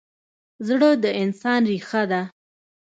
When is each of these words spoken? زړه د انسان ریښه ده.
زړه 0.67 0.89
د 1.03 1.05
انسان 1.21 1.61
ریښه 1.71 2.03
ده. 2.11 2.21